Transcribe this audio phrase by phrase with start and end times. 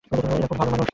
[0.05, 0.89] এরা খুব ভালো মানুষ।